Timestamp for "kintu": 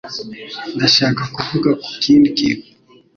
2.37-2.67